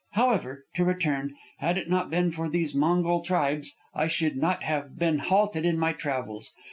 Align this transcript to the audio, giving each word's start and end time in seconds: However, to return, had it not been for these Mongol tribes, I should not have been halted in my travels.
However, 0.13 0.65
to 0.73 0.83
return, 0.83 1.35
had 1.59 1.77
it 1.77 1.87
not 1.87 2.09
been 2.09 2.31
for 2.31 2.49
these 2.49 2.73
Mongol 2.73 3.21
tribes, 3.21 3.75
I 3.93 4.07
should 4.07 4.35
not 4.35 4.63
have 4.63 4.97
been 4.97 5.19
halted 5.19 5.63
in 5.63 5.77
my 5.77 5.93
travels. 5.93 6.51